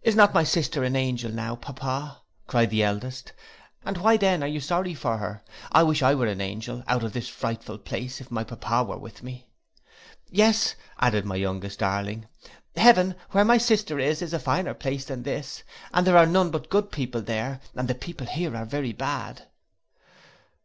[0.00, 3.32] 'And is not my sister an angel, now, pappa,' cried the eldest,
[3.84, 5.44] 'and why then are you sorry for her?
[5.70, 8.98] I wish I were an angel out of this frightful place, if my pappa were
[8.98, 9.46] with me.'
[10.28, 12.26] 'Yes,' added my youngest darling,
[12.74, 15.62] 'Heaven, where my sister is, is a finer place than this,
[15.94, 19.46] and there are none but good people there, and the people here are very bad.